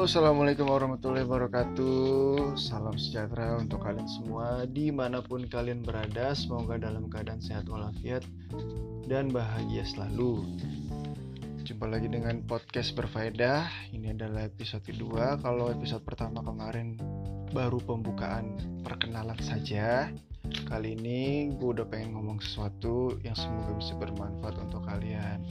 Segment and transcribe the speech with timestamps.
[0.00, 2.56] Assalamualaikum warahmatullahi wabarakatuh.
[2.56, 6.32] Salam sejahtera untuk kalian semua di mana pun kalian berada.
[6.32, 8.24] Semoga dalam keadaan sehat walafiat
[9.04, 10.56] dan bahagia selalu.
[11.68, 13.68] Jumpa lagi dengan podcast berfaedah.
[13.92, 15.36] Ini adalah episode kedua.
[15.36, 16.96] Kalau episode pertama kemarin
[17.52, 20.08] baru pembukaan perkenalan saja.
[20.64, 25.44] Kali ini gue udah pengen ngomong sesuatu yang semoga bisa bermanfaat untuk kalian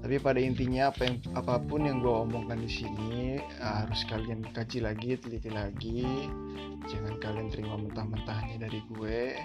[0.00, 4.40] tapi pada intinya apa yang apa pun yang gue omongkan di sini uh, harus kalian
[4.48, 6.08] kaji lagi teliti lagi.
[6.88, 9.36] Jangan kalian terima mentah-mentahnya dari gue.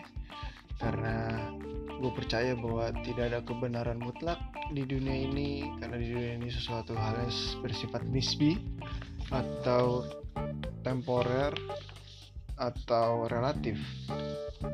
[0.79, 1.51] Karena
[1.99, 4.39] gue percaya bahwa tidak ada kebenaran mutlak
[4.71, 5.67] di dunia ini.
[5.75, 8.55] Karena di dunia ini sesuatu hal yang bersifat nisbi
[9.35, 10.07] atau
[10.87, 11.51] temporer
[12.55, 13.75] atau relatif.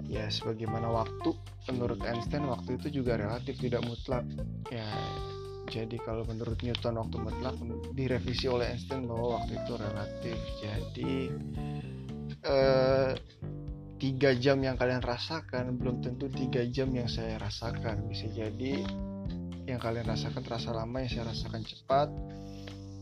[0.05, 1.33] Ya sebagaimana waktu
[1.73, 4.29] menurut Einstein waktu itu juga relatif tidak mutlak.
[4.69, 4.85] Ya
[5.71, 7.55] jadi kalau menurut Newton waktu mutlak
[7.95, 10.37] direvisi oleh Einstein bahwa waktu itu relatif.
[10.59, 11.13] Jadi
[12.43, 13.11] eh,
[13.95, 18.03] tiga jam yang kalian rasakan belum tentu tiga jam yang saya rasakan.
[18.11, 18.83] Bisa jadi
[19.63, 22.11] yang kalian rasakan terasa lama, yang saya rasakan cepat,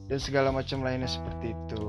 [0.05, 1.87] dan segala macam lainnya seperti itu.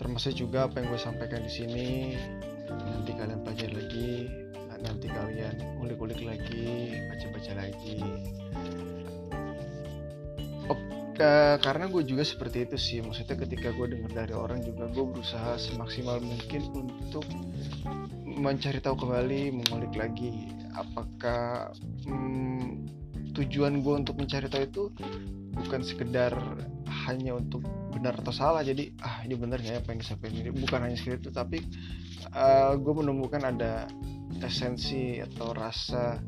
[0.00, 1.88] Termasuk juga apa yang gue sampaikan di sini
[2.70, 4.39] nanti kalian pelajari lagi
[4.82, 8.00] nanti kalian ulik-ulik lagi baca-baca lagi.
[11.20, 12.98] Oke, karena gue juga seperti itu sih.
[13.04, 17.28] Maksudnya ketika gue dengar dari orang juga gue berusaha semaksimal mungkin untuk
[18.24, 21.76] mencari tahu kembali mengulik lagi apakah
[22.08, 22.88] hmm,
[23.36, 24.82] tujuan gue untuk mencari tahu itu
[25.60, 26.32] bukan sekedar
[27.04, 28.64] hanya untuk benar atau salah.
[28.64, 30.50] Jadi ah ini benar nggak ya apa yang disampaikan ini?
[30.56, 31.58] Bukan hanya seperti itu tapi
[32.32, 33.92] uh, gue menemukan ada
[34.42, 36.18] esensi atau rasa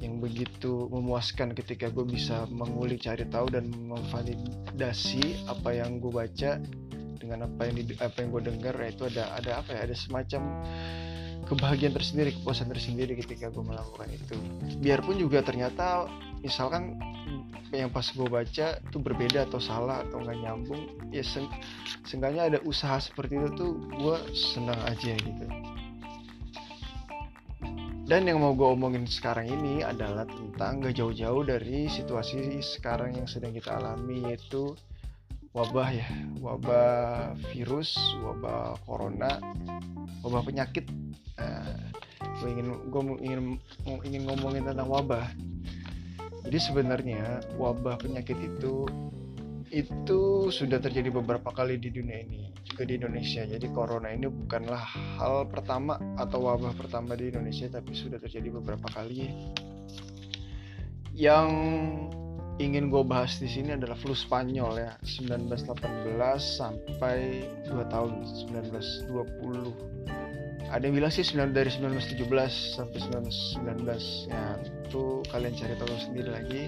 [0.00, 6.60] yang begitu memuaskan ketika gue bisa mengulik cari tahu dan memvalidasi apa yang gue baca
[7.16, 10.42] dengan apa yang di, apa yang gue dengar itu ada ada apa ya ada semacam
[11.46, 14.36] kebahagiaan tersendiri kepuasan tersendiri ketika gue melakukan itu.
[14.82, 16.10] Biarpun juga ternyata
[16.42, 16.98] misalkan
[17.74, 21.42] yang pas gue baca itu berbeda atau salah atau nggak nyambung ya se
[22.06, 25.44] seenggaknya ada usaha seperti itu tuh gue senang aja gitu
[28.06, 33.26] dan yang mau gue omongin sekarang ini adalah tentang gak jauh-jauh dari situasi sekarang yang
[33.26, 34.78] sedang kita alami yaitu
[35.50, 36.06] wabah ya,
[36.38, 39.42] wabah virus, wabah corona,
[40.22, 40.86] wabah penyakit.
[41.34, 41.74] Nah,
[42.38, 43.40] gue ingin gue ingin
[44.06, 45.26] ingin ngomongin tentang wabah.
[46.46, 48.86] Jadi sebenarnya wabah penyakit itu
[49.74, 53.40] itu sudah terjadi beberapa kali di dunia ini juga di Indonesia.
[53.48, 54.84] Jadi corona ini bukanlah
[55.16, 59.32] hal pertama atau wabah pertama di Indonesia tapi sudah terjadi beberapa kali.
[61.16, 61.48] Yang
[62.60, 64.92] ingin gue bahas di sini adalah flu Spanyol ya.
[65.08, 68.12] 1918 sampai 2 tahun
[68.44, 69.96] 1920
[70.66, 72.26] ada yang bilang sih dari 1917
[72.76, 72.98] sampai
[73.56, 73.86] 1919
[74.28, 76.62] ya itu kalian cari tahu sendiri lagi.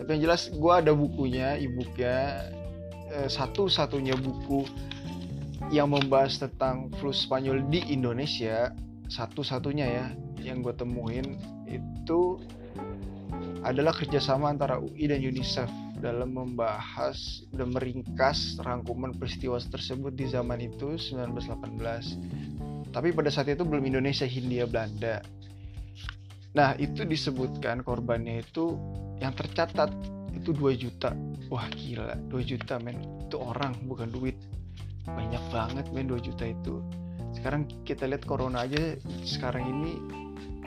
[0.00, 4.64] Tapi yang jelas gue ada bukunya eh, satu-satunya buku
[5.70, 8.72] yang membahas tentang flu Spanyol di Indonesia
[9.12, 10.06] satu-satunya ya
[10.40, 12.40] yang gue temuin itu
[13.62, 15.70] adalah kerjasama antara UI dan UNICEF
[16.02, 23.64] dalam membahas dan meringkas rangkuman peristiwa tersebut di zaman itu 1918 tapi pada saat itu
[23.64, 25.24] belum Indonesia Hindia Belanda.
[26.52, 28.76] Nah itu disebutkan korbannya itu
[29.16, 29.88] yang tercatat
[30.36, 31.16] itu 2 juta.
[31.48, 33.00] Wah gila 2 juta men.
[33.24, 34.36] Itu orang bukan duit
[35.06, 36.82] banyak banget men 2 juta itu.
[37.32, 39.90] Sekarang kita lihat corona aja sekarang ini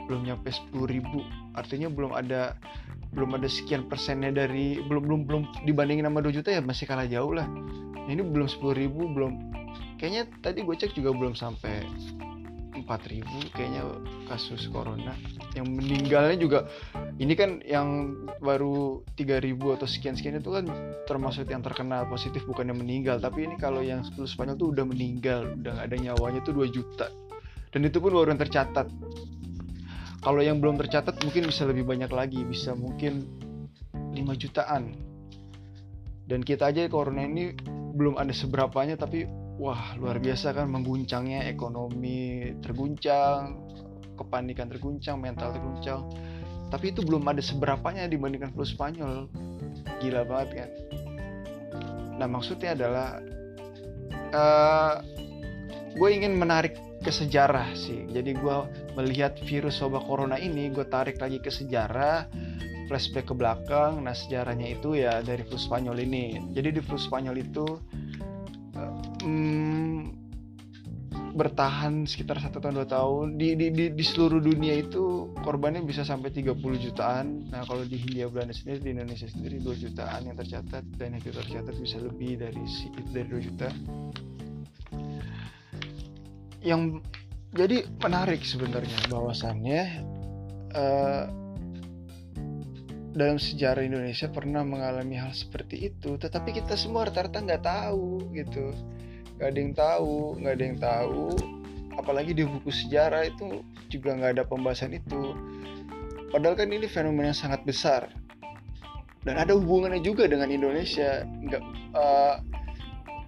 [0.06, 1.24] belum nyampe 10 ribu.
[1.56, 2.58] Artinya belum ada
[3.14, 7.08] belum ada sekian persennya dari belum belum belum dibandingin sama 2 juta ya masih kalah
[7.08, 7.48] jauh lah.
[8.06, 9.32] Nah, ini belum 10 ribu belum.
[9.96, 11.82] Kayaknya tadi gue cek juga belum sampai
[12.86, 13.82] 4000 kayaknya
[14.30, 15.12] kasus corona.
[15.58, 16.58] Yang meninggalnya juga
[17.18, 20.70] ini kan yang baru 3000 atau sekian-sekian itu kan
[21.10, 23.18] termasuk yang terkena positif bukan yang meninggal.
[23.18, 26.70] Tapi ini kalau yang 10 Spanyol tuh udah meninggal udah gak ada nyawanya tuh 2
[26.70, 27.10] juta.
[27.74, 28.86] Dan itu pun baru yang tercatat.
[30.22, 32.40] Kalau yang belum tercatat mungkin bisa lebih banyak lagi.
[32.46, 33.26] Bisa mungkin
[34.14, 34.94] 5 jutaan.
[36.26, 37.54] Dan kita aja corona ini
[37.96, 43.56] belum ada seberapanya tapi wah luar biasa kan mengguncangnya ekonomi terguncang
[44.16, 46.08] kepanikan terguncang mental terguncang.
[46.66, 49.30] Tapi itu belum ada seberapanya dibandingkan flu Spanyol.
[50.02, 50.70] Gila banget kan?
[52.16, 53.20] Nah maksudnya adalah
[54.34, 54.98] uh,
[55.94, 56.74] gue ingin menarik
[57.04, 58.08] ke sejarah sih.
[58.10, 58.56] Jadi gue
[58.98, 62.26] melihat virus wabah corona ini gue tarik lagi ke sejarah
[62.90, 64.02] flashback ke belakang.
[64.02, 66.40] Nah sejarahnya itu ya dari flu Spanyol ini.
[66.50, 67.66] Jadi di flu Spanyol itu
[69.26, 70.16] hmm,
[71.36, 73.36] bertahan sekitar satu tahun dua tahun.
[73.36, 77.50] Di, di, di, di seluruh dunia itu korbannya bisa sampai 30 jutaan.
[77.52, 81.22] Nah kalau di Hindia Belanda sendiri di Indonesia sendiri 2 jutaan yang tercatat dan yang
[81.22, 82.64] tercatat bisa lebih dari
[83.12, 83.68] dari 2 juta.
[86.64, 87.04] Yang
[87.52, 89.82] jadi menarik sebenarnya bahwasannya
[90.74, 91.24] uh,
[93.16, 98.76] dalam sejarah Indonesia pernah mengalami hal seperti itu tetapi kita semua rata-rata nggak tahu gitu
[99.36, 101.24] nggak ada yang tahu nggak ada yang tahu.
[101.96, 105.32] Apalagi di buku sejarah itu juga nggak ada pembahasan itu.
[106.28, 108.12] Padahal kan ini fenomena yang sangat besar.
[109.24, 111.24] Dan ada hubungannya juga dengan Indonesia.
[111.24, 111.62] Nggak
[111.96, 112.36] uh,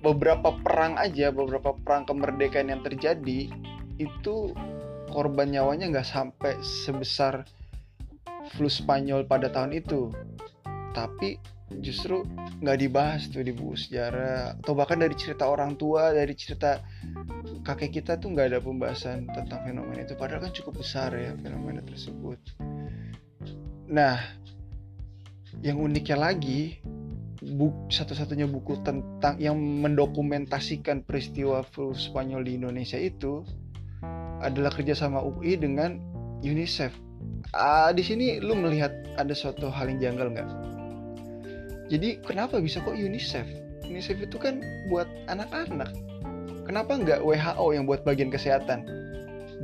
[0.05, 3.51] beberapa perang aja beberapa perang kemerdekaan yang terjadi
[3.99, 4.55] itu
[5.11, 7.43] korban nyawanya nggak sampai sebesar
[8.55, 10.13] flu Spanyol pada tahun itu.
[10.95, 12.25] Tapi justru
[12.65, 14.59] nggak dibahas tuh di buku sejarah.
[14.61, 16.81] Atau bahkan dari cerita orang tua dari cerita
[17.63, 20.17] kakek kita tuh nggak ada pembahasan tentang fenomena itu.
[20.17, 22.41] Padahal kan cukup besar ya fenomena tersebut.
[23.89, 24.19] Nah
[25.65, 26.79] yang uniknya lagi
[27.39, 33.47] buku satu-satunya buku tentang yang mendokumentasikan peristiwa flu Spanyol di Indonesia itu
[34.43, 35.99] adalah kerjasama UI dengan
[36.43, 36.95] UNICEF.
[37.55, 40.49] Uh, di sini lu melihat ada suatu hal yang janggal nggak?
[41.89, 43.45] Jadi kenapa bisa kok UNICEF?
[43.89, 44.61] UNICEF itu kan
[44.93, 45.93] buat anak-anak.
[46.69, 48.85] Kenapa nggak WHO yang buat bagian kesehatan?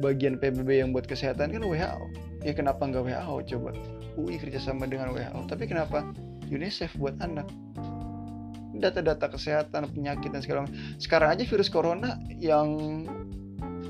[0.00, 2.04] Bagian PBB yang buat kesehatan kan WHO.
[2.44, 3.70] Ya kenapa nggak WHO coba?
[4.16, 5.44] UI kerjasama dengan WHO.
[5.44, 6.00] Tapi kenapa
[6.48, 7.44] UNICEF buat anak?
[8.74, 10.76] Data-data kesehatan, penyakit dan segala macam.
[10.96, 12.68] Sekarang aja virus corona yang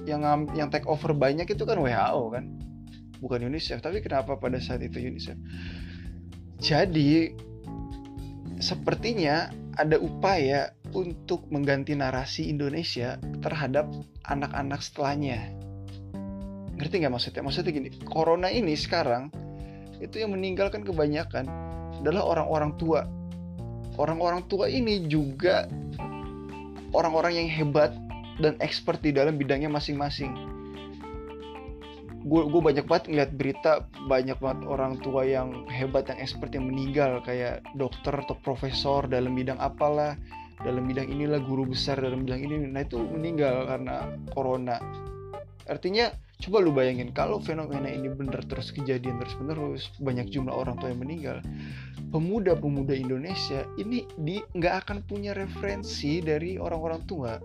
[0.04, 0.22] yang
[0.52, 2.44] yang take over banyak itu kan WHO kan
[3.24, 5.36] bukan UNICEF tapi kenapa pada saat itu UNICEF
[6.60, 7.32] jadi
[8.64, 13.84] sepertinya ada upaya untuk mengganti narasi Indonesia terhadap
[14.24, 15.52] anak-anak setelahnya.
[16.80, 17.44] Ngerti nggak maksudnya?
[17.44, 19.28] Maksudnya gini corona ini sekarang
[20.00, 21.44] itu yang meninggalkan kebanyakan
[22.00, 23.04] adalah orang-orang tua.
[24.00, 25.68] Orang-orang tua ini juga
[26.96, 27.92] orang-orang yang hebat
[28.40, 30.53] dan expert di dalam bidangnya masing-masing
[32.24, 33.72] gue gue banyak banget ngeliat berita
[34.08, 37.20] banyak banget orang tua yang hebat yang expert yang meninggal.
[37.20, 40.16] Kayak dokter atau profesor dalam bidang apalah
[40.64, 42.56] dalam bidang inilah guru besar dalam bidang ini.
[42.64, 44.80] Nah itu meninggal karena corona.
[45.68, 46.08] Artinya
[46.44, 50.90] coba lu bayangin kalau fenomena ini bener terus kejadian terus menerus banyak jumlah orang tua
[50.90, 51.38] yang meninggal
[52.14, 57.42] pemuda-pemuda Indonesia ini di nggak akan punya referensi dari orang-orang tua.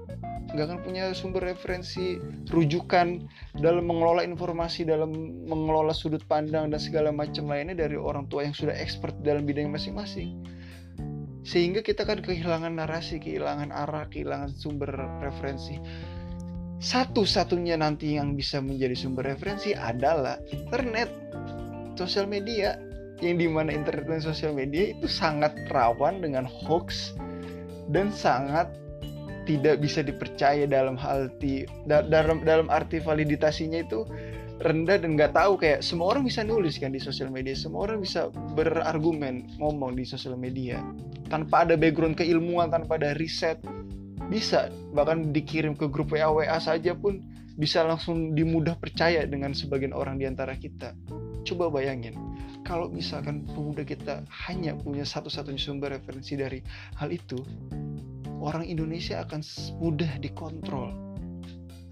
[0.53, 2.21] Nggak akan punya sumber referensi
[2.53, 3.25] rujukan
[3.57, 5.09] dalam mengelola informasi dalam
[5.49, 9.73] mengelola sudut pandang dan segala macam lainnya dari orang tua yang sudah expert dalam bidang
[9.73, 10.37] masing-masing.
[11.41, 15.81] Sehingga kita kan kehilangan narasi kehilangan arah kehilangan sumber referensi.
[16.77, 21.09] Satu-satunya nanti yang bisa menjadi sumber referensi adalah internet
[21.97, 22.88] sosial media
[23.19, 27.15] yang di mana internet dan sosial media itu sangat rawan dengan hoax
[27.91, 28.69] dan sangat
[29.49, 34.05] tidak bisa dipercaya dalam hal ti, dalam dalam arti validitasnya itu
[34.61, 35.57] rendah dan nggak tahu.
[35.57, 40.05] Kayak semua orang bisa nulis kan di sosial media semua orang bisa berargumen ngomong di
[40.05, 40.77] sosial media.
[41.33, 43.57] Tanpa ada background keilmuan tanpa ada riset
[44.29, 44.69] bisa.
[44.93, 47.17] Bahkan dikirim ke grup WA WA saja pun
[47.57, 50.93] bisa langsung dimudah percaya dengan sebagian orang di antara kita.
[51.41, 52.13] Coba bayangin
[52.69, 56.61] kalau misalkan pemuda kita hanya punya satu-satunya sumber referensi dari
[57.01, 57.41] hal itu,
[58.37, 59.41] orang Indonesia akan
[59.81, 60.93] mudah dikontrol,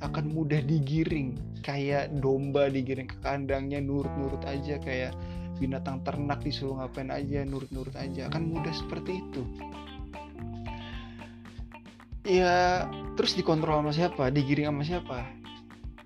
[0.06, 1.34] akan mudah digiring,
[1.66, 5.18] kayak domba digiring ke kandangnya nurut-nurut aja, kayak
[5.58, 9.42] binatang ternak disuruh ngapain aja, nurut-nurut aja, akan mudah seperti itu.
[12.22, 12.86] Ya,
[13.18, 14.30] terus dikontrol sama siapa?
[14.30, 15.47] Digiring sama siapa?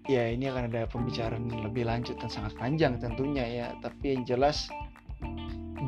[0.10, 4.72] Ya ini akan ada pembicaraan lebih lanjut dan sangat panjang tentunya ya tapi yang jelas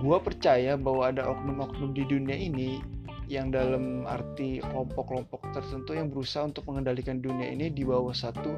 [0.04, 2.82] gue percaya bahwa ada oknum-oknum di dunia ini
[3.32, 8.52] yang dalam arti kelompok-kelompok tertentu yang berusaha untuk mengendalikan dunia ini di bawah satu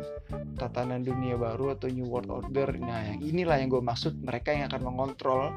[0.58, 2.74] tatanan dunia baru atau new world order.
[2.76, 5.54] Nah, yang inilah yang gue maksud mereka yang akan mengontrol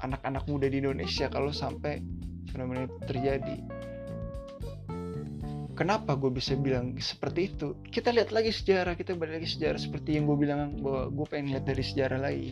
[0.00, 2.00] anak-anak muda di Indonesia kalau sampai
[2.48, 3.56] fenomena itu terjadi.
[5.78, 7.78] Kenapa gue bisa bilang seperti itu?
[7.86, 11.54] Kita lihat lagi sejarah, kita balik lagi sejarah seperti yang gue bilang bahwa gue pengen
[11.54, 12.50] lihat dari sejarah lagi.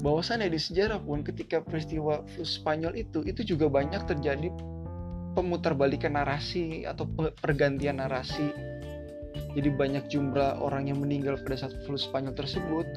[0.00, 4.48] Bahwasannya di sejarah pun ketika peristiwa flu Spanyol itu, itu juga banyak terjadi
[5.36, 7.04] pemutarbalikan narasi atau
[7.36, 8.48] pergantian narasi.
[9.52, 12.88] Jadi banyak jumlah orang yang meninggal pada saat flu Spanyol tersebut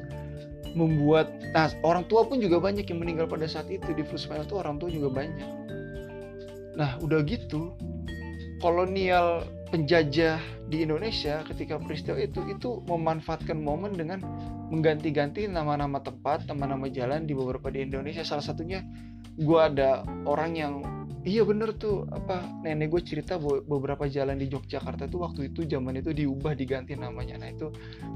[0.72, 4.48] membuat nah orang tua pun juga banyak yang meninggal pada saat itu di flu Spanyol
[4.48, 5.50] itu orang tua juga banyak
[6.72, 7.76] nah udah gitu
[8.62, 9.42] kolonial
[9.74, 10.38] penjajah
[10.70, 14.22] di Indonesia ketika peristiwa itu itu memanfaatkan momen dengan
[14.70, 18.22] mengganti-ganti nama-nama tempat, nama-nama jalan di beberapa di Indonesia.
[18.22, 18.80] Salah satunya
[19.36, 20.74] gue ada orang yang
[21.26, 25.98] iya bener tuh apa nenek gue cerita beberapa jalan di Yogyakarta tuh waktu itu zaman
[25.98, 27.42] itu diubah diganti namanya.
[27.42, 27.68] Nah itu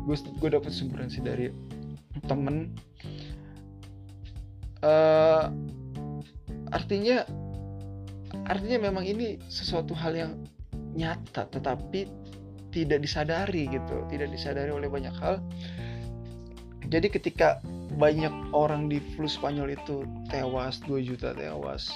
[0.06, 1.50] gue gue dapat sumberan sih dari
[2.24, 2.72] temen.
[4.86, 5.50] Uh,
[6.70, 7.24] artinya
[8.46, 10.32] artinya memang ini sesuatu hal yang
[10.96, 12.08] nyata tetapi
[12.72, 15.42] tidak disadari gitu tidak disadari oleh banyak hal.
[16.86, 17.58] Jadi ketika
[17.98, 21.90] banyak orang di flu Spanyol itu tewas 2 juta tewas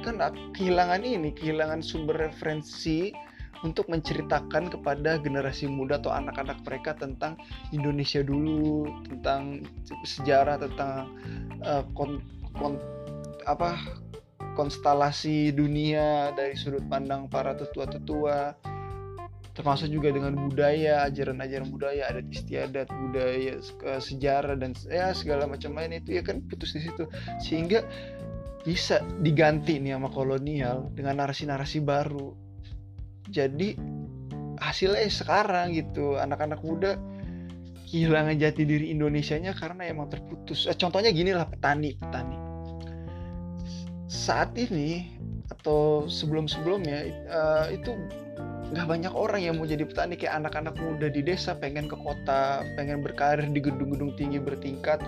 [0.00, 0.16] kan
[0.56, 3.12] kehilangan ini kehilangan sumber referensi
[3.64, 7.40] untuk menceritakan kepada generasi muda atau anak-anak mereka tentang
[7.72, 9.64] Indonesia dulu tentang
[10.04, 11.10] sejarah tentang
[11.64, 12.20] uh, kon,
[12.56, 12.76] kon,
[13.48, 13.80] apa
[14.56, 18.56] konstelasi dunia dari sudut pandang para tetua-tetua
[19.56, 23.56] termasuk juga dengan budaya ajaran-ajaran budaya adat istiadat budaya
[23.96, 27.08] sejarah dan ya segala macam lain itu ya kan putus di situ.
[27.40, 27.80] Sehingga
[28.60, 32.36] bisa diganti nih sama kolonial dengan narasi-narasi baru.
[33.32, 33.80] Jadi
[34.60, 36.20] hasilnya sekarang gitu.
[36.20, 37.00] Anak-anak muda
[37.88, 40.68] kehilangan jati diri Indonesianya karena emang terputus.
[40.68, 42.35] Eh, contohnya gini lah petani petani
[44.06, 45.10] saat ini
[45.50, 46.98] atau sebelum-sebelumnya
[47.30, 47.94] uh, itu
[48.66, 50.18] nggak banyak orang yang mau jadi petani.
[50.18, 55.02] Kayak anak-anak muda di desa pengen ke kota pengen berkarir di gedung-gedung tinggi bertingkat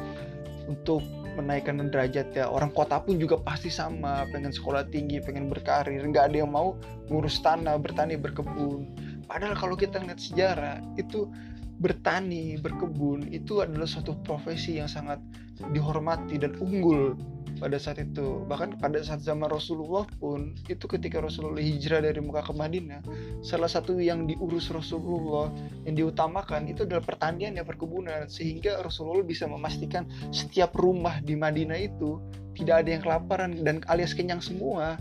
[0.71, 1.03] untuk
[1.39, 2.51] menaikkan derajat ya.
[2.51, 6.03] Orang kota pun juga pasti sama pengen sekolah tinggi pengen berkarir.
[6.03, 6.75] Nggak ada yang mau
[7.11, 8.87] ngurus tanah bertani berkebun.
[9.31, 11.31] Padahal kalau kita lihat sejarah itu
[11.79, 15.23] bertani berkebun itu adalah suatu profesi yang sangat
[15.71, 17.15] dihormati dan unggul
[17.59, 18.47] pada saat itu.
[18.47, 23.03] Bahkan pada saat zaman Rasulullah pun itu ketika Rasulullah hijrah dari Mekah ke Madinah
[23.43, 25.51] salah satu yang diurus Rasulullah
[25.87, 28.31] yang diutamakan itu adalah pertanian ya perkebunan.
[28.31, 32.23] Sehingga Rasulullah bisa memastikan setiap rumah di Madinah itu
[32.55, 34.99] tidak ada yang kelaparan dan alias kenyang semua.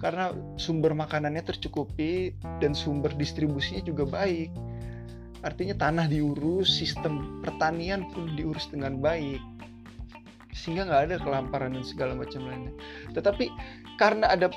[0.00, 4.48] Karena sumber makanannya tercukupi dan sumber distribusinya juga baik
[5.40, 9.40] artinya tanah diurus sistem pertanian pun diurus dengan baik
[10.50, 12.74] sehingga nggak ada kelaparan dan segala macam lainnya.
[13.14, 13.48] Tetapi
[13.96, 14.50] karena ada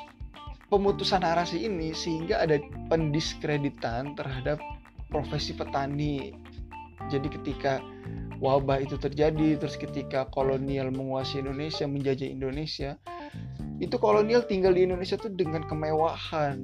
[0.73, 2.57] pemutusan narasi ini sehingga ada
[2.89, 4.57] pendiskreditan terhadap
[5.13, 6.33] profesi petani.
[7.13, 7.83] Jadi ketika
[8.41, 12.97] wabah itu terjadi, terus ketika kolonial menguasai Indonesia, menjajah Indonesia,
[13.77, 16.57] itu kolonial tinggal di Indonesia tuh dengan kemewahan,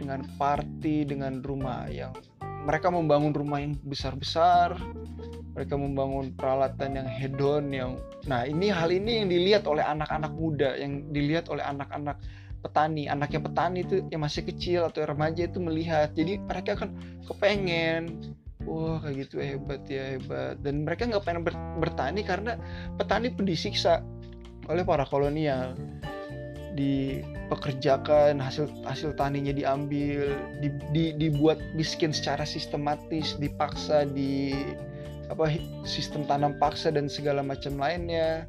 [0.00, 2.14] dengan party, dengan rumah yang
[2.64, 4.76] mereka membangun rumah yang besar-besar,
[5.54, 7.90] mereka membangun peralatan yang hedon yang
[8.26, 12.18] nah ini hal ini yang dilihat oleh anak-anak muda yang dilihat oleh anak-anak
[12.64, 13.04] petani.
[13.06, 16.16] Anaknya petani itu yang masih kecil atau remaja itu melihat.
[16.16, 16.96] Jadi mereka kan
[17.28, 18.32] kepengen
[18.64, 20.56] wah kayak gitu hebat ya hebat.
[20.64, 21.54] Dan mereka nggak pengen ber
[21.84, 22.56] bertani karena
[22.96, 24.00] petani pun disiksa
[24.72, 25.76] oleh para kolonial
[26.74, 34.54] dipekerjakan hasil hasil taninya diambil di, di, dibuat miskin secara sistematis dipaksa di
[35.32, 35.54] apa
[35.88, 38.44] sistem tanam paksa dan segala macam lainnya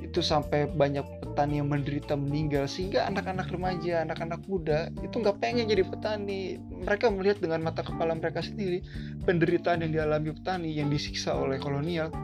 [0.00, 1.02] itu sampai banyak
[1.34, 6.62] petani yang menderita meninggal sehingga anak-anak remaja, anak-anak muda itu nggak pengen jadi petani.
[6.86, 8.86] Mereka melihat dengan mata kepala mereka sendiri
[9.26, 12.14] penderitaan yang dialami petani yang disiksa oleh kolonial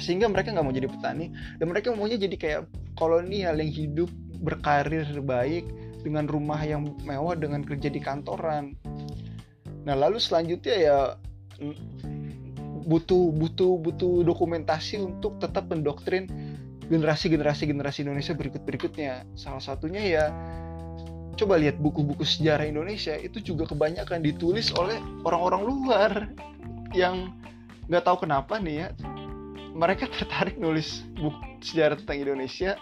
[0.00, 1.30] sehingga mereka nggak mau jadi petani
[1.60, 2.60] dan mereka maunya jadi kayak
[2.96, 5.68] kolonial yang hidup berkarir baik
[6.00, 8.74] dengan rumah yang mewah dengan kerja di kantoran.
[9.84, 10.98] Nah lalu selanjutnya ya
[12.88, 16.26] butuh butuh butuh dokumentasi untuk tetap mendoktrin
[16.90, 20.24] generasi generasi generasi Indonesia berikut berikutnya salah satunya ya
[21.38, 26.12] coba lihat buku-buku sejarah Indonesia itu juga kebanyakan ditulis oleh orang-orang luar
[26.96, 27.30] yang
[27.86, 28.88] nggak tahu kenapa nih ya
[29.70, 32.74] mereka tertarik nulis buku sejarah tentang Indonesia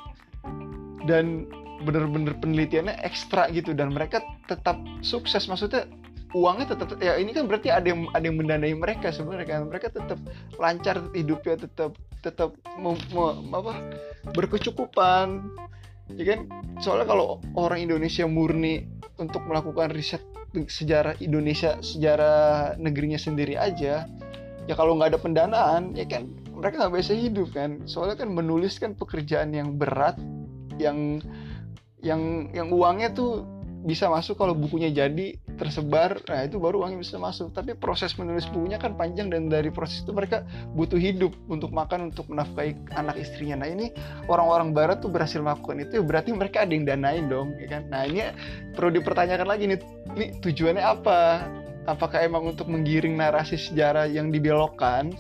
[1.09, 1.49] dan
[1.83, 5.47] bener-bener penelitiannya ekstra gitu dan mereka tetap sukses.
[5.47, 5.87] Maksudnya
[6.37, 9.61] uangnya tetap ya ini kan berarti ada yang ada yang mendanai mereka sebenarnya kan.
[9.71, 10.19] Mereka tetap
[10.59, 13.75] lancar hidupnya tetap tetap mem, mem, apa
[14.35, 15.49] berkecukupan
[16.19, 16.41] ya kan?
[16.83, 18.85] Soalnya kalau orang Indonesia murni
[19.19, 20.23] untuk melakukan riset
[20.53, 24.09] sejarah Indonesia sejarah negerinya sendiri aja
[24.65, 26.27] ya kalau nggak ada pendanaan ya kan?
[26.59, 27.87] Mereka nggak bisa hidup kan?
[27.87, 30.19] Soalnya kan menulis kan pekerjaan yang berat
[30.79, 31.23] yang
[31.99, 37.19] yang yang uangnya tuh bisa masuk kalau bukunya jadi tersebar nah itu baru uangnya bisa
[37.19, 37.55] masuk.
[37.55, 40.43] Tapi proses menulis bukunya kan panjang dan dari proses itu mereka
[40.75, 43.63] butuh hidup untuk makan untuk menafkahi anak istrinya.
[43.63, 43.95] Nah ini
[44.27, 47.83] orang-orang barat tuh berhasil melakukan itu berarti mereka ada yang danain dong ya kan?
[47.91, 48.23] Nah ini
[48.75, 49.79] perlu dipertanyakan lagi nih
[50.15, 51.21] ini tujuannya apa?
[51.89, 55.15] Apakah emang untuk menggiring narasi sejarah yang dibelokkan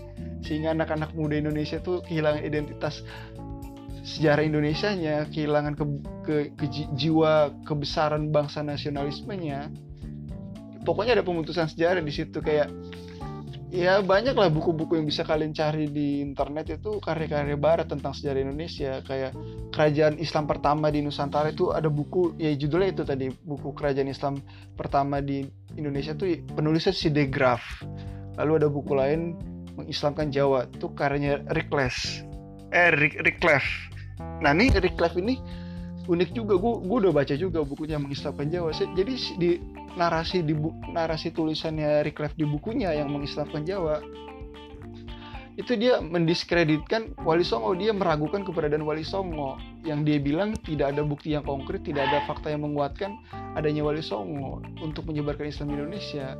[0.44, 3.02] sehingga anak-anak muda Indonesia tuh kehilangan identitas
[4.08, 5.84] sejarah Indonesia-nya, kehilangan ke,
[6.24, 9.68] ke, ke jiwa kebesaran bangsa nasionalismenya.
[10.82, 12.40] Pokoknya ada pemutusan sejarah di situ.
[12.40, 12.72] Kayak
[13.68, 18.40] ya banyak lah buku-buku yang bisa kalian cari di internet itu karya-karya barat tentang sejarah
[18.40, 19.04] Indonesia.
[19.04, 19.36] Kayak
[19.76, 24.40] kerajaan Islam pertama di Nusantara itu ada buku ya judulnya itu tadi buku kerajaan Islam
[24.72, 25.44] pertama di
[25.76, 27.84] Indonesia tuh penulisnya si De Graaf.
[28.40, 29.36] Lalu ada buku lain
[29.76, 32.24] mengislamkan Jawa itu karyanya Rick Les
[32.72, 33.64] eh Rick, Rick Clef
[34.38, 35.38] nah nih Rick Clef ini
[36.08, 36.56] unik juga.
[36.56, 39.50] Gue gue udah baca juga bukunya mengislamkan Jawa jadi di
[39.94, 44.00] narasi di bu, narasi tulisannya Clef di bukunya yang mengislamkan Jawa
[45.58, 47.74] itu dia mendiskreditkan Wali Songo.
[47.74, 49.58] Dia meragukan keberadaan Wali Songo.
[49.82, 53.18] Yang dia bilang tidak ada bukti yang konkret tidak ada fakta yang menguatkan
[53.58, 56.38] adanya Wali Songo untuk menyebarkan Islam di Indonesia.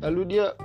[0.00, 0.56] Lalu dia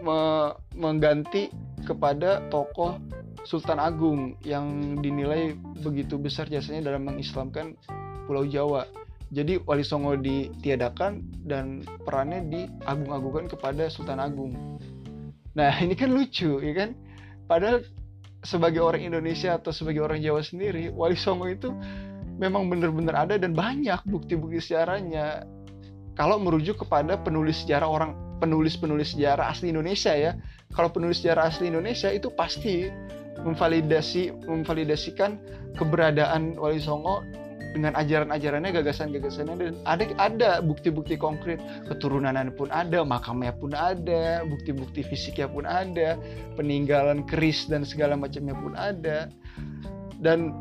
[0.00, 1.52] me mengganti
[1.84, 2.96] kepada tokoh
[3.44, 5.52] Sultan Agung yang dinilai
[5.84, 7.76] begitu besar jasanya dalam mengislamkan
[8.24, 8.88] Pulau Jawa.
[9.32, 14.80] Jadi Wali Songo ditiadakan dan perannya diagung-agungkan kepada Sultan Agung.
[15.52, 16.96] Nah ini kan lucu ya kan?
[17.44, 17.84] Padahal
[18.44, 21.72] sebagai orang Indonesia atau sebagai orang Jawa sendiri, Wali Songo itu
[22.40, 25.44] memang benar-benar ada dan banyak bukti-bukti sejarahnya.
[26.14, 30.38] Kalau merujuk kepada penulis sejarah orang penulis-penulis sejarah asli Indonesia ya.
[30.74, 32.90] Kalau penulis sejarah asli Indonesia itu pasti
[33.42, 35.40] memvalidasi memvalidasikan
[35.74, 37.26] keberadaan Wali Songo
[37.74, 41.58] dengan ajaran-ajarannya, gagasan-gagasannya dan ada ada bukti-bukti konkret.
[41.90, 46.14] Keturunan pun ada, makamnya pun ada, bukti-bukti fisiknya pun ada,
[46.54, 49.26] peninggalan keris dan segala macamnya pun ada.
[50.22, 50.54] Dan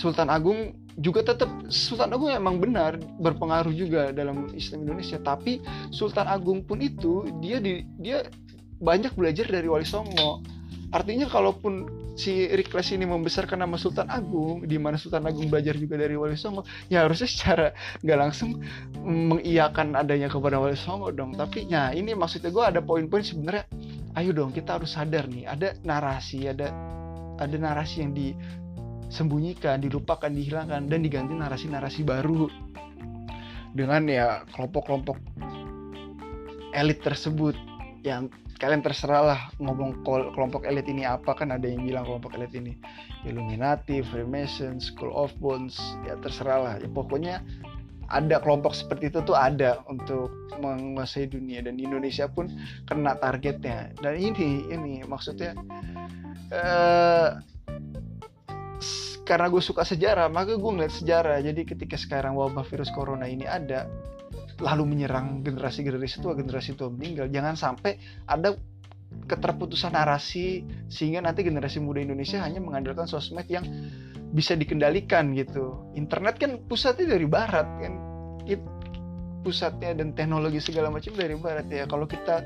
[0.00, 5.20] Sultan Agung juga tetap Sultan Agung emang benar berpengaruh juga dalam Islam Indonesia.
[5.20, 5.60] Tapi
[5.92, 8.24] Sultan Agung pun itu dia di, dia
[8.80, 10.40] banyak belajar dari Wali Songo
[10.90, 11.86] artinya kalaupun
[12.18, 16.34] si Rikles ini membesarkan nama Sultan Agung di mana Sultan Agung belajar juga dari Wali
[16.34, 17.66] Songo ya harusnya secara
[18.02, 18.58] nggak langsung
[19.06, 21.38] mengiyakan adanya kepada Wali Songo dong.
[21.38, 23.64] Tapi ya ini maksudnya gue ada poin-poin sebenarnya.
[24.18, 26.74] Ayo dong kita harus sadar nih ada narasi ada
[27.38, 28.34] ada narasi yang di
[29.10, 32.50] sembunyikan, dilupakan, dihilangkan dan diganti narasi-narasi baru.
[33.70, 35.14] Dengan ya kelompok-kelompok
[36.74, 37.54] elit tersebut
[38.02, 42.52] yang kalian terserah lah ngomong kelompok elit ini apa kan ada yang bilang kelompok elit
[42.52, 42.76] ini
[43.24, 46.74] Illuminati, Freemason, School of Bones ya terserah lah.
[46.76, 47.40] Ya pokoknya
[48.12, 50.28] ada kelompok seperti itu tuh ada untuk
[50.60, 52.52] menguasai dunia dan Indonesia pun
[52.84, 53.96] kena targetnya.
[53.96, 55.56] Dan ini ini maksudnya
[56.52, 57.40] uh,
[59.24, 61.40] karena gue suka sejarah maka gue ngeliat sejarah.
[61.40, 63.88] Jadi ketika sekarang wabah virus corona ini ada
[64.60, 67.32] lalu menyerang generasi-generasi tua generasi tua meninggal.
[67.32, 67.96] Jangan sampai
[68.28, 68.54] ada
[69.26, 73.66] keterputusan narasi sehingga nanti generasi muda Indonesia hanya mengandalkan sosmed yang
[74.30, 75.90] bisa dikendalikan gitu.
[75.98, 77.94] Internet kan pusatnya dari barat kan?
[79.40, 81.88] Pusatnya dan teknologi segala macam dari barat ya.
[81.88, 82.44] Kalau kita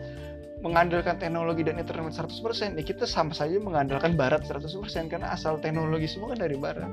[0.64, 6.09] mengandalkan teknologi dan internet 100% ya kita sama saja mengandalkan barat 100% karena asal teknologi
[6.09, 6.88] semua kan dari barat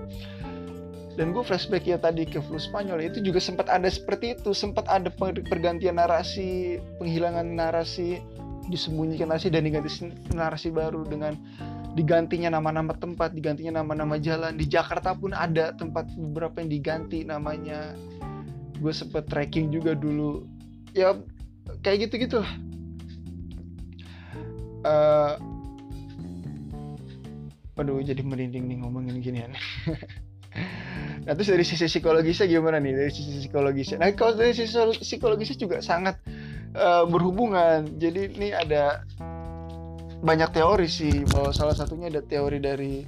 [1.19, 4.87] dan gue flashback ya tadi ke flu Spanyol itu juga sempat ada seperti itu sempat
[4.87, 5.11] ada
[5.47, 8.23] pergantian narasi penghilangan narasi
[8.71, 9.89] disembunyikan narasi dan diganti
[10.31, 11.35] narasi baru dengan
[11.91, 14.55] digantinya nama-nama tempat digantinya nama-nama jalan.
[14.55, 17.91] Di Jakarta pun ada tempat beberapa yang diganti namanya.
[18.79, 20.47] Gue sempet tracking juga dulu.
[20.95, 21.19] Ya
[21.83, 22.51] kayak gitu gitu lah
[24.85, 25.33] uh,
[27.79, 29.53] aduh jadi merinding nih ngomongin ginian
[31.21, 32.93] nah terus dari sisi psikologisnya gimana nih?
[32.97, 34.01] Dari sisi psikologisnya.
[34.01, 36.17] Nah kalau dari sisi psikologisnya juga sangat
[36.75, 37.85] uh, berhubungan.
[37.99, 39.05] Jadi ini ada
[40.21, 43.05] banyak teori sih bahwa salah satunya ada teori dari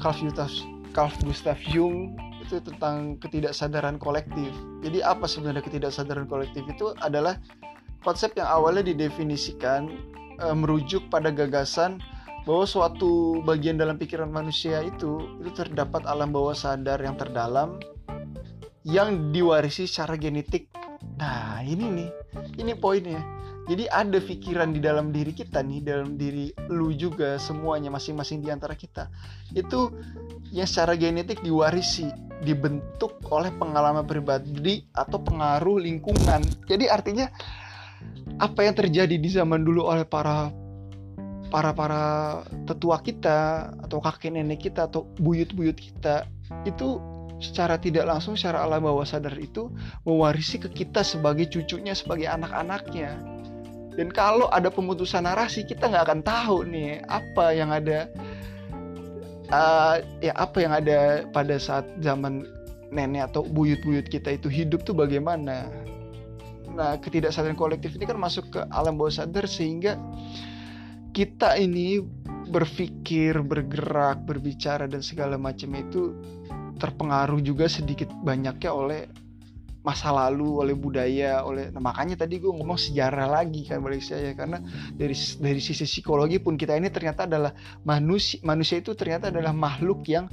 [0.00, 0.52] Carl Gustav
[0.96, 4.48] Carl Gustav Jung itu tentang ketidaksadaran kolektif.
[4.80, 6.94] Jadi apa sebenarnya ketidaksadaran kolektif itu?
[7.02, 7.36] Adalah
[8.06, 9.90] konsep yang awalnya didefinisikan
[10.38, 11.98] e, merujuk pada gagasan
[12.46, 17.82] bahwa suatu bagian dalam pikiran manusia itu itu terdapat alam bawah sadar yang terdalam
[18.86, 20.70] yang diwarisi secara genetik.
[21.18, 22.10] Nah, ini nih.
[22.62, 23.18] Ini poinnya.
[23.66, 28.54] Jadi ada pikiran di dalam diri kita nih, dalam diri lu juga semuanya masing-masing di
[28.54, 29.10] antara kita.
[29.50, 29.90] Itu
[30.54, 32.06] yang secara genetik diwarisi,
[32.46, 36.46] dibentuk oleh pengalaman pribadi atau pengaruh lingkungan.
[36.70, 37.26] Jadi artinya
[38.38, 40.54] apa yang terjadi di zaman dulu oleh para
[41.48, 42.04] para para
[42.66, 46.26] tetua kita atau kakek nenek kita atau buyut-buyut kita
[46.66, 46.98] itu
[47.38, 49.68] secara tidak langsung secara alam bawah sadar itu
[50.08, 53.20] mewarisi ke kita sebagai cucunya sebagai anak-anaknya.
[53.96, 58.08] Dan kalau ada pemutusan narasi kita nggak akan tahu nih apa yang ada
[59.48, 62.44] uh, ya apa yang ada pada saat zaman
[62.92, 65.68] nenek atau buyut-buyut kita itu hidup tuh bagaimana.
[66.76, 69.96] Nah ketidaksadaan kolektif ini kan masuk ke alam bawah sadar sehingga
[71.16, 72.04] kita ini
[72.52, 76.12] berpikir, bergerak, berbicara dan segala macam itu
[76.76, 79.00] terpengaruh juga sedikit banyaknya oleh
[79.80, 84.34] masa lalu, oleh budaya, oleh nah, makanya tadi gue ngomong sejarah lagi kan balik saya
[84.34, 84.58] karena
[84.92, 87.54] dari dari sisi psikologi pun kita ini ternyata adalah
[87.86, 90.26] manusia manusia itu ternyata adalah makhluk yang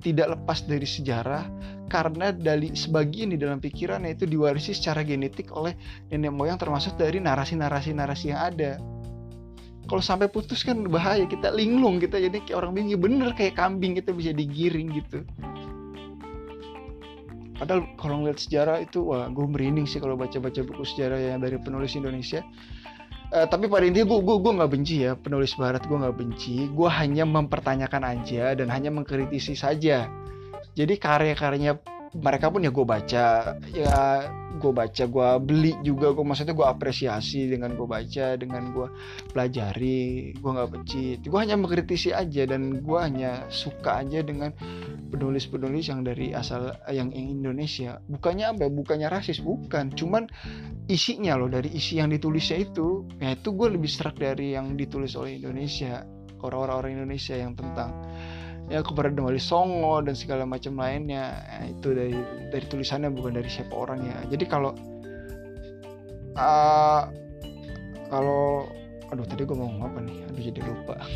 [0.00, 1.44] tidak lepas dari sejarah
[1.92, 5.76] karena dari sebagian di dalam pikirannya itu diwarisi secara genetik oleh
[6.08, 8.80] nenek moyang termasuk dari narasi-narasi narasi yang ada
[9.84, 13.00] kalau sampai putus kan bahaya kita linglung kita jadi kayak orang bingung.
[13.00, 15.24] Bener kayak kambing kita bisa digiring gitu.
[17.54, 21.60] Padahal kalau ngeliat sejarah itu wah gue merinding sih kalau baca-baca buku sejarah yang dari
[21.60, 22.42] penulis Indonesia.
[23.34, 26.66] Uh, tapi pada intinya gue gue gue nggak benci ya penulis Barat gue nggak benci.
[26.74, 30.10] Gue hanya mempertanyakan aja dan hanya mengkritisi saja.
[30.74, 33.24] Jadi karya-karyanya mereka pun ya gue baca
[33.74, 33.98] ya
[34.54, 38.86] gue baca gue beli juga gue maksudnya gue apresiasi dengan gue baca dengan gue
[39.34, 41.18] pelajari gue nggak benci.
[41.26, 44.54] Gue hanya mengkritisi aja dan gue hanya suka aja dengan
[45.10, 47.98] penulis-penulis yang dari asal yang, Indonesia.
[48.06, 48.70] Bukannya apa ya?
[48.70, 49.90] bukannya rasis bukan.
[49.94, 50.30] Cuman
[50.86, 55.18] isinya loh dari isi yang ditulisnya itu ya itu gue lebih serak dari yang ditulis
[55.18, 56.06] oleh Indonesia.
[56.44, 58.04] Orang-orang Indonesia yang tentang
[58.72, 61.44] ya kepada Wali Songo dan segala macam lainnya.
[61.44, 62.16] Ya, itu dari
[62.48, 64.72] dari tulisannya bukan dari siapa orangnya jadi kalau
[66.38, 67.02] uh,
[68.10, 68.68] kalau
[69.10, 70.16] aduh tadi gue mau ngomong apa nih?
[70.30, 70.96] Aduh jadi lupa.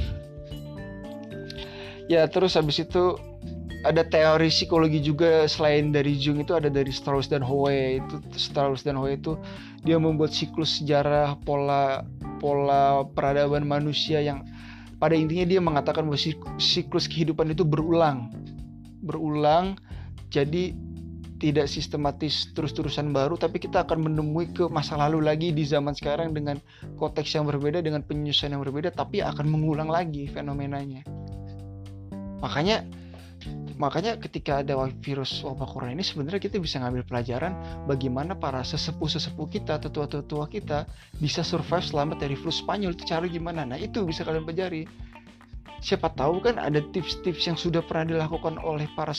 [2.09, 3.21] Ya terus habis itu
[3.85, 5.45] ada teori psikologi juga.
[5.45, 8.01] Selain dari Jung itu ada dari Strauss dan Howe.
[8.01, 9.37] Itu Strauss dan Howe itu
[9.85, 12.09] dia membuat siklus sejarah pola
[12.41, 14.41] pola peradaban manusia yang
[14.99, 16.19] pada intinya dia mengatakan bahwa
[16.59, 18.35] siklus kehidupan itu berulang.
[19.03, 19.79] Berulang
[20.29, 20.75] jadi
[21.39, 26.35] tidak sistematis terus-terusan baru tapi kita akan menemui ke masa lalu lagi di zaman sekarang
[26.35, 26.59] dengan
[26.99, 31.07] konteks yang berbeda dengan penyusunan yang berbeda tapi akan mengulang lagi fenomenanya.
[32.43, 32.83] Makanya
[33.79, 37.55] makanya ketika ada virus wabah corona ini sebenarnya kita bisa ngambil pelajaran
[37.87, 40.85] bagaimana para sesepuh-sesepuh kita, tetua-tetua kita
[41.23, 43.63] bisa survive selamat dari flu Spanyol itu cara gimana.
[43.63, 44.85] Nah, itu bisa kalian pelajari.
[45.79, 49.15] Siapa tahu kan ada tips-tips yang sudah pernah dilakukan oleh para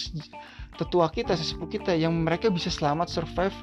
[0.75, 3.55] tetua kita, sesepuh kita yang mereka bisa selamat survive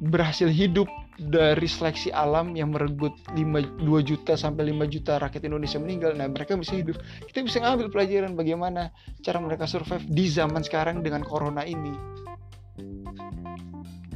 [0.00, 5.82] berhasil hidup dari seleksi alam yang merenggut 5, 2 juta sampai 5 juta rakyat Indonesia
[5.82, 6.14] meninggal.
[6.14, 6.94] Nah, mereka bisa hidup.
[7.26, 8.94] Kita bisa ngambil pelajaran bagaimana
[9.26, 11.90] cara mereka survive di zaman sekarang dengan corona ini.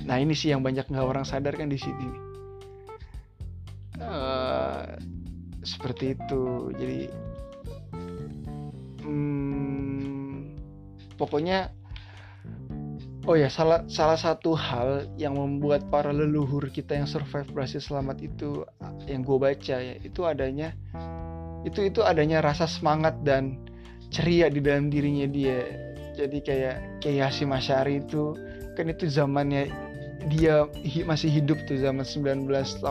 [0.07, 2.09] Nah, ini sih yang banyak nggak orang sadarkan di sini.
[3.99, 4.95] Uh,
[5.67, 6.71] seperti itu.
[6.79, 7.01] Jadi,
[9.03, 10.55] hmm,
[11.19, 11.75] pokoknya
[13.23, 18.19] Oh ya, salah salah satu hal yang membuat para leluhur kita yang survive berhasil selamat
[18.19, 18.67] itu
[19.07, 20.75] yang gue baca ya, itu adanya
[21.63, 23.63] itu itu adanya rasa semangat dan
[24.11, 25.63] ceria di dalam dirinya dia.
[26.19, 28.35] Jadi kayak kayak Hasim Asyari itu
[28.75, 29.71] kan itu zamannya
[30.27, 32.83] dia hi, masih hidup tuh zaman 1918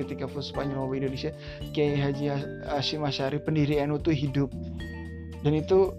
[0.00, 1.30] ketika flu Spanyol di Indonesia
[1.76, 2.32] Kiai Haji
[2.72, 4.48] Hasim Asyari pendiri NU tuh hidup
[5.44, 5.92] dan itu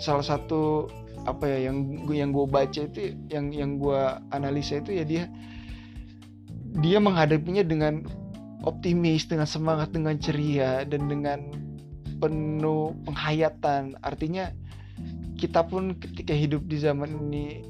[0.00, 0.88] salah satu
[1.32, 4.00] apa ya yang yang gue baca itu yang yang gue
[4.32, 5.24] analisa itu ya dia
[6.78, 8.04] dia menghadapinya dengan
[8.66, 11.38] optimis dengan semangat dengan ceria dan dengan
[12.18, 13.94] penuh penghayatan.
[14.02, 14.50] Artinya
[15.38, 17.62] kita pun ketika hidup di zaman ini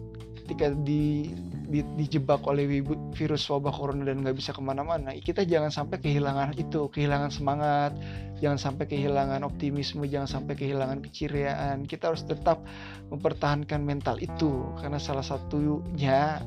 [0.48, 1.28] ketika di,
[1.68, 2.80] di dijebak oleh
[3.12, 7.92] virus wabah corona dan nggak bisa ke mana-mana kita jangan sampai kehilangan itu kehilangan semangat
[8.40, 12.64] jangan sampai kehilangan optimisme jangan sampai kehilangan keceriaan kita harus tetap
[13.12, 16.40] mempertahankan mental itu karena salah satunya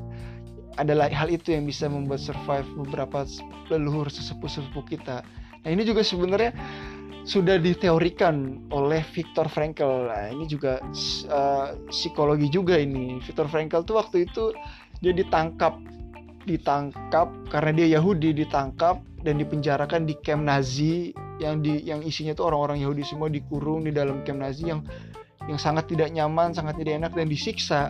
[0.82, 3.22] adalah hal itu yang bisa membuat survive beberapa
[3.68, 5.20] leluhur sesepuh-sesepuh kita.
[5.62, 6.56] Nah ini juga sebenarnya
[7.22, 10.10] sudah diteorikan oleh Viktor Frankl.
[10.10, 10.82] Nah, ini juga
[11.30, 13.22] uh, psikologi juga ini.
[13.22, 14.50] Viktor Frankl tuh waktu itu
[15.02, 15.78] dia ditangkap
[16.42, 22.50] ditangkap karena dia Yahudi ditangkap dan dipenjarakan di camp Nazi yang di yang isinya tuh
[22.50, 24.82] orang-orang Yahudi semua dikurung di dalam camp Nazi yang
[25.46, 27.80] yang sangat tidak nyaman, sangat tidak enak dan disiksa.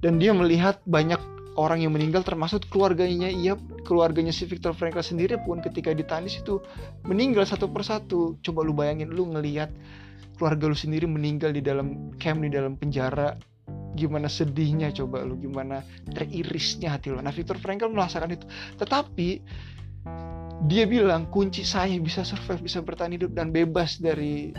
[0.00, 1.18] Dan dia melihat banyak
[1.60, 3.52] orang yang meninggal termasuk keluarganya ia
[3.84, 6.64] keluarganya si Viktor Frankl sendiri pun ketika ditanis itu
[7.04, 8.40] meninggal satu persatu.
[8.40, 9.68] Coba lu bayangin lu ngelihat
[10.40, 13.36] keluarga lu sendiri meninggal di dalam camp di dalam penjara
[13.92, 17.20] gimana sedihnya coba lu gimana teririsnya hati lu.
[17.20, 18.48] Nah Viktor Frankl merasakan itu.
[18.80, 19.28] Tetapi
[20.64, 24.52] dia bilang kunci saya bisa survive bisa bertahan hidup dan bebas dari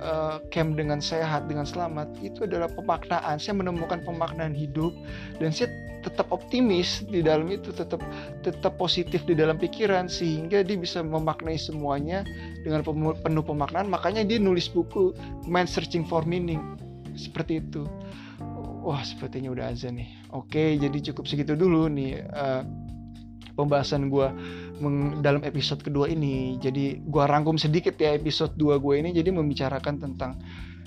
[0.00, 3.36] uh, camp dengan sehat dengan selamat itu adalah pemaknaan.
[3.40, 4.92] Saya menemukan pemaknaan hidup
[5.40, 5.72] dan saya
[6.06, 7.98] tetap optimis di dalam itu tetap
[8.46, 12.22] tetap positif di dalam pikiran sehingga dia bisa memaknai semuanya
[12.62, 12.86] dengan
[13.18, 13.90] penuh pemaknaan.
[13.90, 15.12] Makanya dia nulis buku
[15.50, 16.62] Man Searching for Meaning.
[17.18, 17.82] Seperti itu.
[18.86, 20.10] Wah sepertinya udah azan nih.
[20.30, 22.62] Oke jadi cukup segitu dulu nih uh,
[23.56, 24.28] pembahasan gue
[25.24, 26.60] dalam episode kedua ini.
[26.60, 29.10] Jadi gue rangkum sedikit ya episode 2 gue ini.
[29.16, 30.36] Jadi membicarakan tentang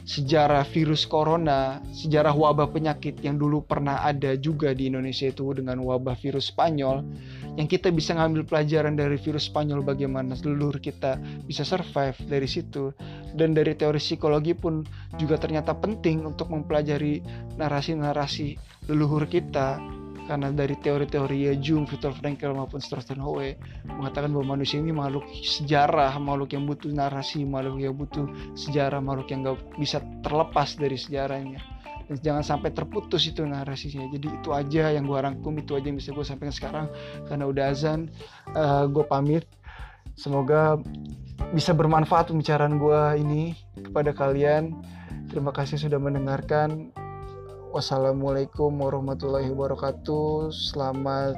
[0.09, 5.77] sejarah virus corona, sejarah wabah penyakit yang dulu pernah ada juga di Indonesia itu dengan
[5.85, 7.05] wabah virus Spanyol.
[7.61, 12.89] Yang kita bisa ngambil pelajaran dari virus Spanyol bagaimana seluruh kita bisa survive dari situ.
[13.37, 14.81] Dan dari teori psikologi pun
[15.21, 17.21] juga ternyata penting untuk mempelajari
[17.61, 18.57] narasi-narasi
[18.89, 19.77] leluhur kita
[20.29, 23.57] karena dari teori-teori ya Jung, Viktor Frankl maupun Strozenhowe
[23.89, 29.33] mengatakan bahwa manusia ini makhluk sejarah, makhluk yang butuh narasi, makhluk yang butuh sejarah, makhluk
[29.33, 31.57] yang gak bisa terlepas dari sejarahnya.
[32.05, 34.05] Dan jangan sampai terputus itu narasinya.
[34.13, 36.85] Jadi itu aja yang gue rangkum, itu aja yang bisa gue sampaikan sekarang
[37.25, 38.13] karena udah azan.
[38.53, 39.49] Uh, eh, gue pamit.
[40.13, 40.77] Semoga
[41.57, 44.77] bisa bermanfaat pembicaraan gue ini kepada kalian.
[45.33, 46.93] Terima kasih sudah mendengarkan.
[47.69, 50.49] Wassalamualaikum warahmatullahi wabarakatuh.
[50.49, 51.37] Selamat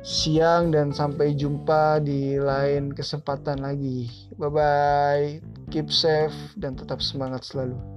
[0.00, 4.08] siang dan sampai jumpa di lain kesempatan lagi.
[4.40, 5.26] Bye bye.
[5.68, 7.91] Keep safe dan tetap semangat selalu.